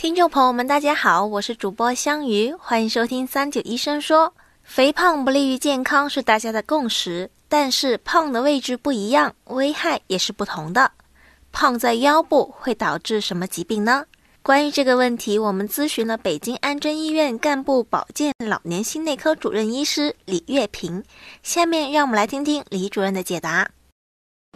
[0.00, 4.32] 听众朋友们，大家好，我是主播香鱼，欢迎收听三九医生说。
[4.62, 10.90] 肥胖不利于健康是大家的共识，但是胖的位置不一样，危害也是不同的。
[11.52, 14.06] 胖在腰部会导致什么疾病呢？
[14.40, 21.04] 关于这个问题，我们咨询了北京安贞医院干部保健老年心内科主任医师李月平。
[21.42, 23.70] 下面让我们来听听李主任的解答。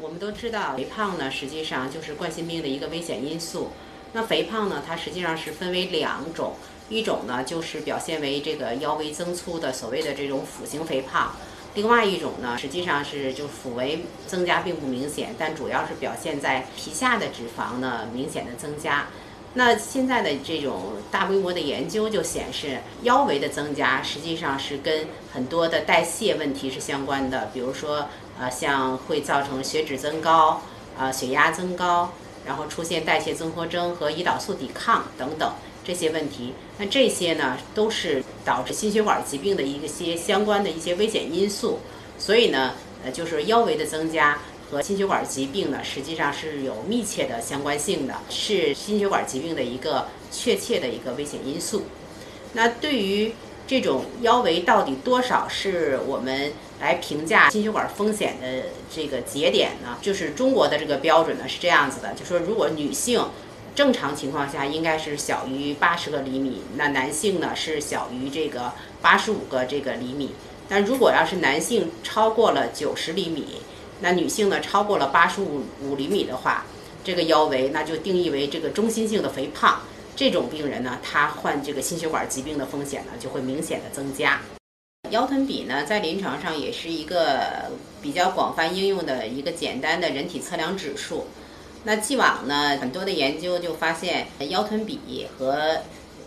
[0.02, 3.70] 我们都知道，肥胖呢，实际上就是冠心病的一个危险因素。
[4.14, 6.54] 那肥胖呢，它实际上是分为两种，
[6.88, 11.34] 一种呢就是表现为这个腰围增粗的所谓的这种腹型肥胖，
[11.74, 19.08] 另外一种呢实际上是就腹围增加并不明显，但主要是表现在皮下的脂肪呢明显的增加。
[19.54, 30.62] 那现在的这种大规模的研究就显示，腰围的增加实际上是跟很多的代谢问题是相关的，比如说呃像会造成血脂增高，
[30.96, 32.12] 呃血压增高。
[32.46, 35.52] 然后出现代谢综合征和胰岛素抵抗等等
[35.84, 41.78] 这些问题，那这些呢都是导致心血管疾病的一些相关的一些危险因素。
[42.18, 42.72] 所以呢，
[43.04, 44.38] 呃，就是腰围的增加
[44.70, 51.82] 和心血管疾病呢，实际上是有密切的相关性的，是心血管疾病的一个确切的一个危险因素。
[52.52, 53.34] 那对于
[53.66, 59.96] 这种腰围到底多少是我们来评价心血管风险的这个节点呢？
[60.02, 63.24] 就是中国的这个标准呢是这样子的，就说如果女性
[63.74, 70.34] 正常情况下应该是小于八十个厘米，那男性呢是小于这个八十五个这个厘米。
[70.68, 73.60] 但如果要是男性超过了九十厘米，
[74.00, 76.64] 那女性呢超过了八十五五厘米的话，
[77.02, 79.80] 这个腰围那就定义为这个中心性的肥胖。
[80.16, 84.40] 这种病人呢，他患这个心血管疾病的风险呢就会明显的增加。
[85.14, 87.70] 腰臀比呢，在临床上也是一个
[88.02, 91.28] 比较广泛应用的一个简单的人体测量指数。
[91.84, 95.78] 那既往呢，很多的研究就发现腰臀比和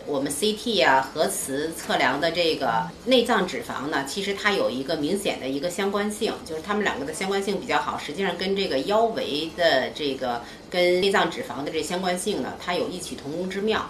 [0.06, 7.98] 我们 CT 啊、核磁测量的这个内脏脂肪呢，其实它有一个明显的一个相关性，就是它们两个的相关性比较好。
[7.98, 13.86] 实际上跟这个腰围的这个跟内脏脂肪的这相关性呢，它有异曲同工之妙。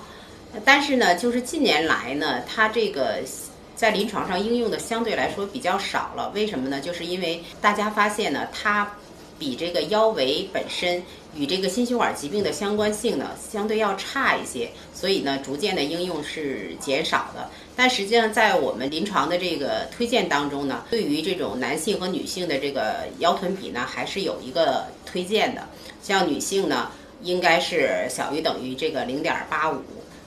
[0.65, 3.23] 但是呢，就是近年来呢，它这个
[3.79, 6.31] 在临床上应用的相对来说比较少了。
[6.35, 6.81] 为什么呢？
[6.81, 8.91] 就是因为大家发现呢，它。
[9.41, 11.01] 比这个腰围本身
[11.33, 17.49] 与这个心血管疾病的相关性呢，相对要差一些，所以呢，逐渐的应用是减少的。
[17.77, 25.69] 但实际上，在我们临床的这个推荐当中呢，对于这种男性和女性的这个腰臀比呢，还是有一个推荐的。
[26.03, 26.91] 像女性呢，
[27.23, 29.81] 应该是小于等于这个零点八五，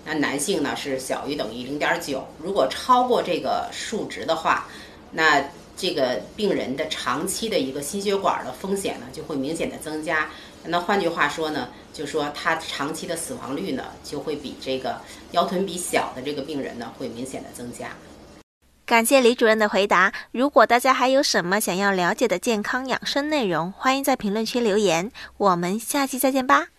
[0.05, 2.27] 那男性呢是小于等于零点九。
[2.41, 4.67] 如果超过这个数值的话，
[5.11, 5.43] 那
[5.77, 10.29] 这个病人的长期的一个心血管的风险呢，就会明显的增加。
[10.65, 15.01] 那换句话说呢，就说他长期的死亡率呢，就会比这个
[15.31, 17.89] 腰臀比小的这个病人呢，会明显的增加。
[18.85, 20.11] 感谢李主任的回答。
[20.31, 25.11] 如果大家还有什么想要了解的健康养生内容，欢迎在评论区留言。
[25.37, 26.71] 我们下期再见吧。